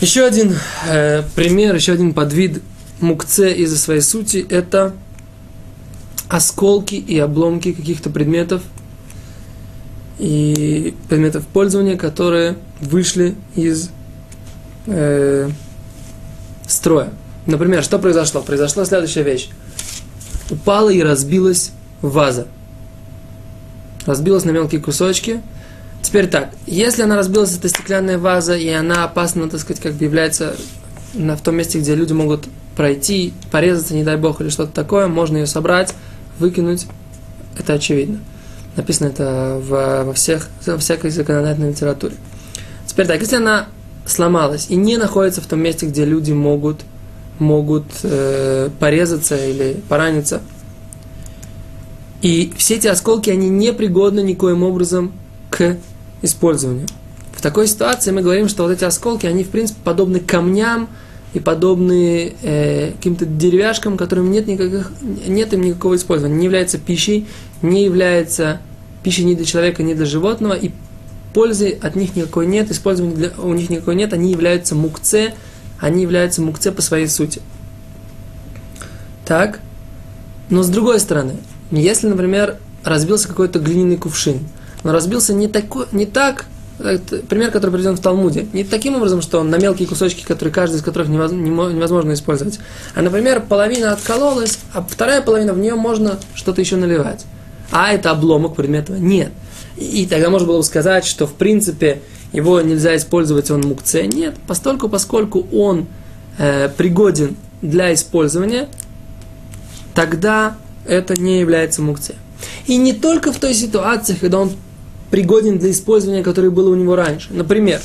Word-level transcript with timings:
Еще 0.00 0.24
один 0.24 0.54
э, 0.86 1.24
пример, 1.34 1.74
еще 1.74 1.92
один 1.92 2.14
подвид 2.14 2.62
мукце 3.00 3.52
из-за 3.52 3.76
своей 3.76 4.00
сути– 4.00 4.46
это 4.48 4.94
осколки 6.28 6.94
и 6.94 7.18
обломки 7.18 7.72
каких-то 7.72 8.08
предметов 8.08 8.62
и 10.20 10.94
предметов 11.08 11.46
пользования, 11.48 11.96
которые 11.96 12.56
вышли 12.80 13.34
из 13.56 13.90
э, 14.86 15.50
строя. 16.68 17.10
Например, 17.46 17.82
что 17.82 17.98
произошло? 17.98 18.42
Произошла 18.42 18.84
следующая 18.84 19.24
вещь. 19.24 19.48
Упала 20.50 20.90
и 20.90 21.02
разбилась 21.02 21.72
ваза. 22.02 22.46
Разбилась 24.06 24.44
на 24.44 24.50
мелкие 24.50 24.80
кусочки. 24.80 25.42
Теперь 26.02 26.28
так, 26.28 26.50
если 26.66 27.02
она 27.02 27.16
разбилась, 27.16 27.56
это 27.56 27.68
стеклянная 27.68 28.18
ваза, 28.18 28.56
и 28.56 28.68
она 28.68 29.04
опасна, 29.04 29.48
так 29.50 29.60
сказать, 29.60 29.82
как 29.82 29.94
бы 29.94 30.04
является 30.04 30.56
на, 31.14 31.36
в 31.36 31.42
том 31.42 31.56
месте, 31.56 31.80
где 31.80 31.94
люди 31.94 32.12
могут 32.12 32.46
пройти, 32.76 33.34
порезаться, 33.50 33.94
не 33.94 34.04
дай 34.04 34.16
бог, 34.16 34.40
или 34.40 34.48
что-то 34.48 34.72
такое, 34.72 35.08
можно 35.08 35.38
ее 35.38 35.46
собрать, 35.46 35.94
выкинуть, 36.38 36.86
это 37.58 37.74
очевидно. 37.74 38.20
Написано 38.76 39.08
это 39.08 39.60
в, 39.60 40.04
во, 40.04 40.12
всех, 40.12 40.48
во 40.64 40.78
всякой 40.78 41.10
законодательной 41.10 41.70
литературе. 41.70 42.14
Теперь 42.86 43.06
так, 43.06 43.20
если 43.20 43.36
она 43.36 43.66
сломалась 44.06 44.66
и 44.68 44.76
не 44.76 44.96
находится 44.96 45.40
в 45.40 45.46
том 45.46 45.60
месте, 45.60 45.86
где 45.86 46.04
люди 46.04 46.32
могут, 46.32 46.80
могут 47.40 47.84
э, 48.04 48.70
порезаться 48.78 49.36
или 49.36 49.80
пораниться, 49.88 50.40
и 52.22 52.52
все 52.56 52.76
эти 52.76 52.86
осколки, 52.86 53.30
они 53.30 53.48
не 53.48 53.72
пригодны 53.72 54.20
никоим 54.20 54.62
образом 54.62 55.12
к 55.50 55.76
использованию. 56.22 56.86
В 57.32 57.40
такой 57.40 57.66
ситуации 57.66 58.10
мы 58.10 58.22
говорим, 58.22 58.48
что 58.48 58.64
вот 58.64 58.72
эти 58.72 58.84
осколки, 58.84 59.26
они 59.26 59.44
в 59.44 59.50
принципе 59.50 59.78
подобны 59.84 60.20
камням, 60.20 60.88
и 61.34 61.40
подобные 61.40 62.34
э, 62.42 62.92
каким-то 62.92 63.26
деревяшкам, 63.26 63.96
которым 63.96 64.30
нет, 64.30 64.46
никаких, 64.46 64.92
нет 65.26 65.52
им 65.52 65.60
никакого 65.60 65.96
использования, 65.96 66.36
не 66.36 66.44
является 66.44 66.78
пищей, 66.78 67.26
не 67.60 67.84
является 67.84 68.60
пищей 69.02 69.24
ни 69.24 69.34
для 69.34 69.44
человека, 69.44 69.82
ни 69.82 69.94
для 69.94 70.06
животного, 70.06 70.54
и 70.54 70.70
пользы 71.34 71.78
от 71.82 71.96
них 71.96 72.16
никакой 72.16 72.46
нет, 72.46 72.70
использования 72.70 73.14
для, 73.14 73.30
у 73.38 73.52
них 73.52 73.68
никакой 73.68 73.94
нет, 73.94 74.12
они 74.12 74.30
являются 74.30 74.74
мукце, 74.74 75.34
они 75.78 76.02
являются 76.02 76.40
мукце 76.40 76.72
по 76.72 76.80
своей 76.80 77.08
сути. 77.08 77.42
Так, 79.26 79.60
но 80.48 80.62
с 80.62 80.68
другой 80.68 80.98
стороны, 80.98 81.36
если, 81.70 82.08
например, 82.08 82.56
разбился 82.82 83.28
какой-то 83.28 83.58
глиняный 83.58 83.98
кувшин, 83.98 84.40
но 84.84 84.92
разбился 84.92 85.34
не, 85.34 85.48
такой, 85.48 85.86
не 85.92 86.06
так, 86.06 86.46
пример, 86.78 87.50
который 87.50 87.72
приведен 87.72 87.96
в 87.96 88.00
Талмуде. 88.00 88.46
Не 88.52 88.64
таким 88.64 88.96
образом, 88.96 89.20
что 89.20 89.40
он 89.40 89.50
на 89.50 89.58
мелкие 89.58 89.88
кусочки, 89.88 90.24
которые 90.24 90.54
каждый 90.54 90.76
из 90.76 90.82
которых 90.82 91.08
невозможно 91.08 92.12
использовать. 92.12 92.60
А, 92.94 93.02
например, 93.02 93.40
половина 93.40 93.92
откололась, 93.92 94.58
а 94.72 94.82
вторая 94.82 95.20
половина 95.20 95.52
в 95.52 95.58
нее 95.58 95.74
можно 95.74 96.18
что-то 96.34 96.60
еще 96.60 96.76
наливать. 96.76 97.26
А 97.70 97.92
это 97.92 98.10
обломок 98.10 98.54
предмета? 98.54 98.92
Нет. 98.92 99.32
И 99.76 100.06
тогда 100.06 100.30
можно 100.30 100.46
было 100.46 100.58
бы 100.58 100.64
сказать, 100.64 101.04
что 101.04 101.26
в 101.26 101.34
принципе 101.34 102.00
его 102.32 102.60
нельзя 102.60 102.96
использовать, 102.96 103.50
он 103.50 103.62
мукце. 103.62 104.06
Нет, 104.06 104.36
постольку, 104.46 104.88
поскольку 104.88 105.46
он 105.52 105.86
э, 106.38 106.68
пригоден 106.68 107.36
для 107.62 107.92
использования, 107.92 108.68
тогда 109.94 110.56
это 110.86 111.14
не 111.20 111.40
является 111.40 111.82
мукце. 111.82 112.14
И 112.66 112.76
не 112.76 112.92
только 112.92 113.32
в 113.32 113.38
той 113.38 113.54
ситуации, 113.54 114.14
когда 114.14 114.38
он 114.38 114.52
пригоден 115.10 115.58
для 115.58 115.70
использования, 115.70 116.22
которое 116.22 116.50
было 116.50 116.70
у 116.70 116.74
него 116.74 116.96
раньше. 116.96 117.28
Например, 117.32 117.80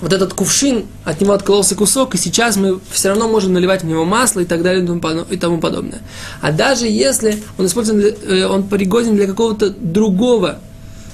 вот 0.00 0.12
этот 0.12 0.34
кувшин, 0.34 0.84
от 1.04 1.20
него 1.20 1.32
откололся 1.32 1.74
кусок, 1.74 2.14
и 2.14 2.18
сейчас 2.18 2.56
мы 2.56 2.80
все 2.90 3.08
равно 3.08 3.28
можем 3.28 3.52
наливать 3.52 3.82
в 3.82 3.86
него 3.86 4.04
масло 4.04 4.40
и 4.40 4.44
так 4.44 4.62
далее 4.62 4.84
и 5.30 5.36
тому 5.36 5.58
подобное. 5.58 6.00
А 6.40 6.52
даже 6.52 6.86
если 6.86 7.42
он 7.56 7.66
использован, 7.66 8.00
э, 8.02 8.46
он 8.46 8.64
пригоден 8.64 9.16
для 9.16 9.26
какого-то 9.26 9.70
другого 9.70 10.58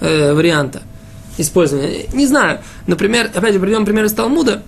э, 0.00 0.34
варианта 0.34 0.82
использования, 1.38 2.06
не 2.12 2.26
знаю, 2.26 2.60
например, 2.86 3.30
опять 3.34 3.54
же, 3.54 3.60
приведем 3.60 3.84
пример 3.84 4.04
из 4.04 4.12
Талмуда, 4.12 4.62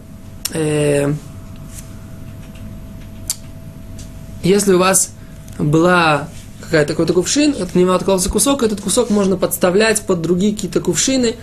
э, 0.53 1.13
если 4.43 4.73
у 4.73 4.79
вас 4.79 5.11
была 5.59 6.29
какая-то 6.69 6.93
какой-то 6.93 7.15
кувшин, 7.15 7.55
от 7.61 7.75
него 7.75 7.93
откололся 7.93 8.29
кусок, 8.29 8.63
этот 8.63 8.83
кусок 8.83 9.09
можно 9.09 9.39
подставлять 9.39 10.03
под 10.03 10.21
другие 10.21 10.55
какие-то 10.55 10.81
кувшины, 10.81 11.37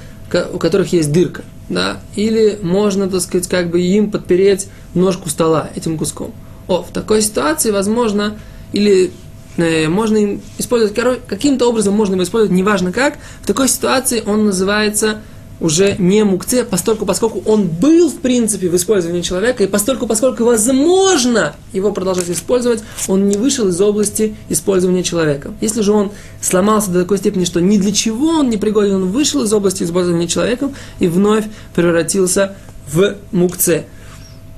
у 0.54 0.60
которых 0.60 0.94
есть 0.94 1.12
дырка, 1.12 1.44
да, 1.68 2.00
или 2.16 2.60
можно, 2.62 3.10
так 3.10 3.22
сказать, 3.22 3.48
как 3.48 3.72
бы 3.72 3.82
им 3.82 4.12
подпереть 4.12 4.68
ножку 4.94 5.30
стола 5.30 5.70
этим 5.76 5.98
куском. 5.98 6.32
О, 6.68 6.84
в 6.84 6.92
такой 6.92 7.24
ситуации, 7.24 7.72
возможно, 7.72 8.38
или 8.72 9.12
э, 9.58 9.88
можно 9.88 10.18
им 10.18 10.42
использовать, 10.60 10.96
каким-то 11.28 11.68
образом 11.68 11.96
можно 11.96 12.14
его 12.14 12.24
использовать, 12.24 12.56
неважно 12.56 12.92
как, 12.92 13.18
в 13.42 13.48
такой 13.48 13.68
ситуации 13.68 14.22
он 14.26 14.46
называется 14.46 15.22
уже 15.60 15.96
не 15.98 16.24
мукце, 16.24 16.66
постольку, 16.66 17.06
поскольку 17.06 17.42
он 17.46 17.68
был, 17.68 18.10
в 18.10 18.20
принципе, 18.20 18.70
в 18.70 18.76
использовании 18.76 19.22
человека, 19.22 19.64
и 19.64 19.68
постольку, 19.68 20.06
поскольку 20.08 20.44
возможно 20.44 21.56
его 21.72 21.92
продолжать 21.92 22.30
использовать, 22.30 22.84
он 23.08 23.28
не 23.28 23.38
вышел 23.38 23.68
из 23.68 23.80
области 23.80 24.36
использования 24.50 25.04
человека. 25.04 25.54
Если 25.62 25.82
же 25.82 25.94
он 25.94 26.12
сломался 26.42 26.92
до 26.92 27.02
такой 27.02 27.18
степени, 27.18 27.46
что 27.46 27.62
ни 27.62 27.78
для 27.78 27.94
чего 27.94 28.28
он 28.28 28.50
не 28.50 28.58
пригоден, 28.58 28.96
он 28.96 29.12
вышел 29.12 29.44
из 29.44 29.54
области 29.54 29.84
использования 29.84 30.28
человеком 30.28 30.76
и 31.00 31.08
вновь 31.08 31.46
превратился 31.74 32.56
в 32.92 33.16
мукце. 33.32 33.86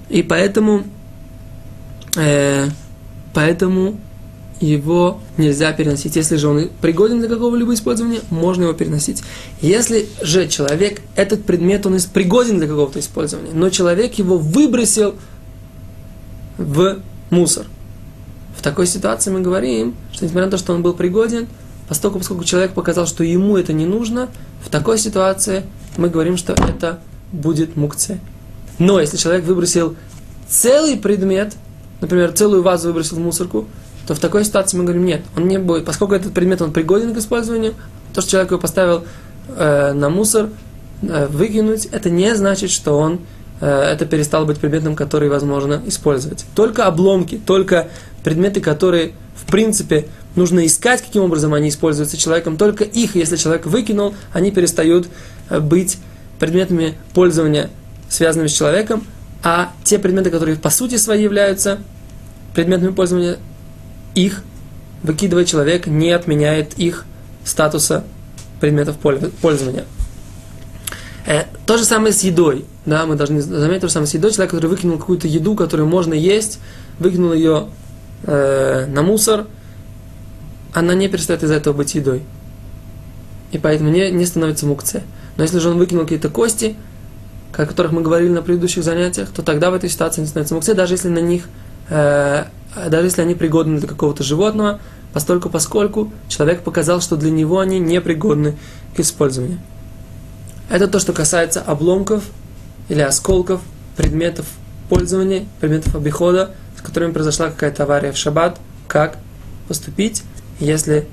И 0.10 0.24
поэтому, 0.24 0.84
э, 2.16 2.68
поэтому 3.34 4.00
его 4.60 5.20
нельзя 5.38 5.72
переносить. 5.72 6.16
Если 6.16 6.36
же 6.36 6.48
он 6.48 6.70
пригоден 6.82 7.20
для 7.20 7.30
какого-либо 7.30 7.74
использования, 7.74 8.22
можно 8.30 8.64
его 8.64 8.74
переносить. 8.74 9.24
Если 9.62 10.08
же 10.22 10.48
человек, 10.48 11.02
этот 11.16 11.46
предмет, 11.46 11.86
он 11.86 11.98
пригоден 12.14 12.58
для 12.58 12.68
какого-то 12.68 13.00
использования, 13.00 13.52
но 13.54 13.70
человек 13.70 14.16
его 14.16 14.38
выбросил 14.38 15.16
в 16.58 17.00
мусор. 17.30 17.66
В 18.58 18.64
такой 18.64 18.88
ситуации 18.88 19.30
мы 19.30 19.42
говорим, 19.42 19.96
что 20.12 20.26
несмотря 20.26 20.46
на 20.46 20.52
то, 20.52 20.58
что 20.58 20.74
он 20.74 20.82
был 20.82 20.94
пригоден, 20.94 21.48
поскольку, 21.88 22.18
поскольку 22.18 22.44
человек 22.44 22.72
показал, 22.74 23.06
что 23.06 23.24
ему 23.24 23.58
это 23.58 23.74
не 23.74 23.86
нужно, 23.86 24.30
в 24.66 24.70
такой 24.70 24.98
ситуации 24.98 25.64
мы 25.98 26.10
говорим, 26.10 26.38
что 26.38 26.54
это 26.54 27.00
будет 27.32 27.76
мукце. 27.76 28.20
Но 28.80 29.00
если 29.00 29.18
человек 29.18 29.46
выбросил 29.46 29.96
целый 30.48 30.98
предмет, 30.98 31.56
например, 32.02 32.32
целую 32.32 32.64
вазу 32.64 32.88
выбросил 32.88 33.18
в 33.18 33.20
мусорку, 33.20 33.68
то 34.08 34.16
в 34.16 34.20
такой 34.20 34.46
ситуации 34.46 34.78
мы 34.78 34.86
говорим, 34.86 35.06
нет, 35.06 35.22
он 35.36 35.48
не 35.48 35.60
будет, 35.60 35.86
поскольку 35.86 36.16
этот 36.16 36.34
предмет 36.34 36.62
он 36.62 36.72
пригоден 36.72 37.14
к 37.14 37.18
использованию, 37.18 37.74
то, 38.14 38.22
что 38.22 38.32
человек 38.32 38.52
его 38.52 38.60
поставил 38.60 39.04
э, 39.50 39.92
на 39.92 40.10
мусор, 40.10 40.50
э, 41.02 41.28
выкинуть, 41.28 41.88
это 41.88 42.10
не 42.10 42.34
значит, 42.34 42.72
что 42.72 42.98
он 42.98 43.20
э, 43.60 43.68
это 43.68 44.06
перестал 44.06 44.46
быть 44.46 44.60
предметом, 44.60 44.96
который 44.96 45.28
возможно 45.28 45.82
использовать. 45.86 46.46
Только 46.56 46.86
обломки, 46.86 47.40
только 47.46 47.90
предметы, 48.24 48.62
которые 48.62 49.12
в 49.36 49.52
принципе 49.52 50.08
нужно 50.36 50.66
искать, 50.66 51.02
каким 51.02 51.24
образом 51.24 51.54
они 51.54 51.68
используются 51.68 52.16
человеком, 52.16 52.56
только 52.56 52.86
их, 52.86 53.16
если 53.16 53.36
человек 53.36 53.66
выкинул, 53.66 54.16
они 54.32 54.52
перестают 54.52 55.10
э, 55.50 55.60
быть 55.60 55.98
предметами 56.40 56.96
пользования, 57.14 57.70
связанными 58.08 58.48
с 58.48 58.54
человеком, 58.54 59.04
а 59.44 59.74
те 59.84 60.00
предметы, 60.00 60.30
которые 60.30 60.58
по 60.58 60.70
сути 60.70 60.96
своей 60.96 61.24
являются 61.24 61.80
предметами 62.56 62.92
пользования, 62.92 63.38
их 64.18 64.44
выкидывает 65.04 65.48
человек, 65.48 65.88
не 65.88 66.12
отменяет 66.12 66.74
их 66.78 67.06
статуса 67.46 68.04
предметов 68.60 68.98
пользования. 68.98 69.86
Э, 71.26 71.44
то 71.66 71.78
же 71.78 71.86
самое 71.86 72.14
с 72.14 72.24
едой. 72.24 72.66
Да, 72.86 73.06
мы 73.06 73.16
должны 73.16 73.42
заметить 73.42 73.82
то 73.82 73.88
же 73.88 73.94
самое 73.94 74.08
с 74.08 74.14
едой. 74.14 74.32
Человек, 74.32 74.52
который 74.52 74.68
выкинул 74.68 74.98
какую-то 74.98 75.28
еду, 75.28 75.56
которую 75.56 75.88
можно 75.88 76.14
есть, 76.14 76.60
выкинул 77.00 77.34
ее 77.34 77.68
э, 78.24 78.86
на 78.88 79.04
мусор, 79.04 79.46
она 80.74 80.96
не 80.96 81.08
перестает 81.08 81.44
из-за 81.44 81.56
этого 81.56 81.74
быть 81.74 81.94
едой. 81.96 82.24
И 83.52 83.58
поэтому 83.58 83.90
не, 83.90 84.10
не 84.12 84.26
становится 84.26 84.66
мукце. 84.66 85.04
Но 85.36 85.44
если 85.44 85.60
же 85.60 85.70
он 85.70 85.78
выкинул 85.78 86.04
какие-то 86.04 86.30
кости, 86.30 86.76
о 87.54 87.66
которых 87.66 87.92
мы 87.92 88.02
говорили 88.02 88.30
на 88.30 88.42
предыдущих 88.42 88.84
занятиях, 88.84 89.30
то 89.30 89.42
тогда 89.42 89.70
в 89.70 89.74
этой 89.74 89.90
ситуации 89.90 90.22
не 90.22 90.28
становится 90.28 90.56
мукце, 90.56 90.74
даже 90.74 90.94
если 90.96 91.10
на 91.10 91.20
них 91.20 91.44
э, 91.90 92.46
даже 92.76 93.08
если 93.08 93.22
они 93.22 93.36
пригодны 93.36 93.80
для 93.80 93.88
какого-то 93.88 94.24
животного, 94.24 94.80
постольку 95.14 95.50
поскольку 95.50 96.12
человек 96.28 96.62
показал, 96.62 97.02
что 97.02 97.16
для 97.16 97.32
него 97.32 97.60
они 97.60 97.80
не 97.80 98.02
пригодны 98.02 98.56
к 98.96 99.00
использованию. 99.00 99.60
Это 100.70 100.88
то, 100.88 101.00
что 101.00 101.14
касается 101.14 101.62
обломков 101.62 102.24
или 102.90 103.02
осколков 103.02 103.62
предметов 103.96 104.46
пользования, 104.90 105.46
предметов 105.60 105.96
обихода, 105.96 106.52
с 106.78 106.82
которыми 106.82 107.12
произошла 107.12 107.50
какая-то 107.50 107.84
авария 107.84 108.12
в 108.12 108.18
шаббат, 108.18 108.60
как 108.88 109.18
поступить, 109.68 110.24
если 110.60 111.08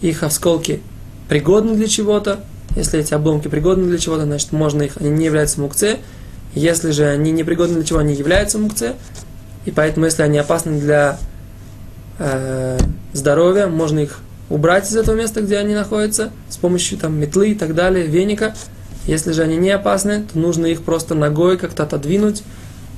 их 0.00 0.22
осколки 0.22 0.80
пригодны 1.28 1.74
для 1.74 1.88
чего-то, 1.88 2.40
если 2.76 3.00
эти 3.00 3.14
обломки 3.14 3.48
пригодны 3.48 3.86
для 3.86 3.98
чего-то, 3.98 4.24
значит, 4.24 4.52
можно 4.52 4.82
их, 4.82 4.96
они 4.98 5.10
не 5.10 5.26
являются 5.26 5.60
мукце, 5.60 5.98
Если 6.54 6.90
же 6.90 7.06
они 7.06 7.32
непригодны 7.32 7.76
для 7.76 7.84
чего, 7.84 7.98
они 7.98 8.14
являются 8.14 8.58
мукце. 8.58 8.94
И 9.64 9.70
поэтому, 9.70 10.06
если 10.06 10.22
они 10.22 10.38
опасны 10.38 10.80
для 10.80 11.18
э, 12.18 12.78
здоровья, 13.12 13.66
можно 13.66 14.00
их 14.00 14.20
убрать 14.50 14.90
из 14.90 14.96
этого 14.96 15.16
места, 15.16 15.40
где 15.40 15.58
они 15.58 15.74
находятся, 15.74 16.30
с 16.48 16.56
помощью 16.56 16.98
там 16.98 17.18
метлы 17.18 17.50
и 17.50 17.54
так 17.54 17.74
далее, 17.74 18.06
веника. 18.06 18.54
Если 19.06 19.32
же 19.32 19.42
они 19.42 19.56
не 19.56 19.70
опасны, 19.70 20.24
то 20.30 20.38
нужно 20.38 20.66
их 20.66 20.82
просто 20.82 21.14
ногой 21.14 21.58
как-то 21.58 21.84
отодвинуть, 21.84 22.42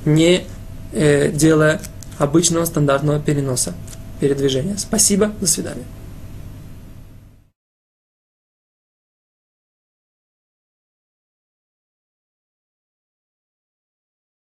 не 0.05 0.45
э, 0.91 1.31
делая 1.31 1.79
обычного 2.17 2.65
стандартного 2.65 3.19
переноса, 3.19 3.73
передвижения. 4.19 4.75
Спасибо, 4.77 5.31
до 5.39 5.47
свидания. 5.47 5.85